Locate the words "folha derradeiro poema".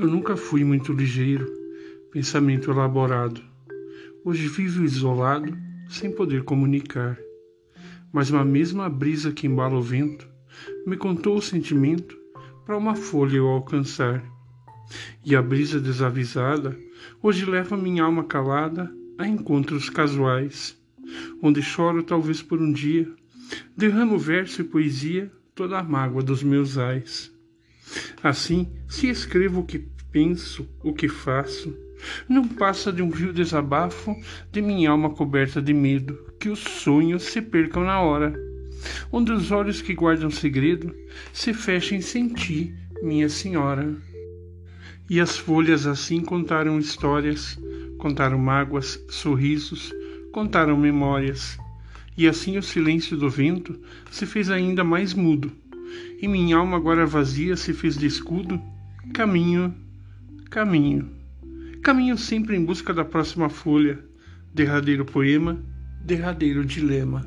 63.48-65.58